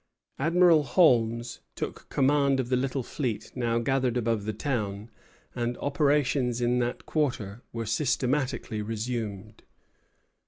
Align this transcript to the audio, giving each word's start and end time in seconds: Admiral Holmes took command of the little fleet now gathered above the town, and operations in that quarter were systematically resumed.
Admiral 0.39 0.81
Holmes 0.81 1.59
took 1.75 2.09
command 2.09 2.59
of 2.59 2.69
the 2.69 2.75
little 2.75 3.03
fleet 3.03 3.51
now 3.53 3.77
gathered 3.77 4.17
above 4.17 4.45
the 4.45 4.51
town, 4.53 5.11
and 5.53 5.77
operations 5.77 6.59
in 6.59 6.79
that 6.79 7.05
quarter 7.05 7.61
were 7.71 7.85
systematically 7.85 8.81
resumed. 8.81 9.61